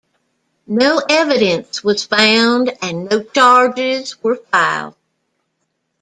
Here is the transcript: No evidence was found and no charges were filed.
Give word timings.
No 0.65 0.99
evidence 1.07 1.83
was 1.83 2.03
found 2.05 2.73
and 2.81 3.07
no 3.07 3.21
charges 3.21 4.15
were 4.23 4.35
filed. 4.51 4.95